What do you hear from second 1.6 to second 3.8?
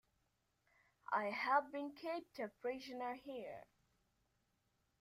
been kept a prisoner here.